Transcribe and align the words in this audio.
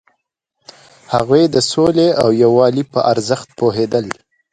هغوی 1.13 1.43
د 1.49 1.55
سولې 1.71 2.09
او 2.21 2.29
یووالي 2.43 2.83
په 2.93 2.99
ارزښت 3.13 3.47
پوهیدل. 3.59 4.05